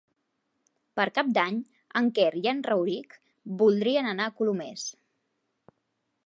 [0.99, 1.59] Per Cap d'Any
[2.01, 3.13] en Quer i en Rauric
[3.61, 4.89] voldrien anar a Colomers.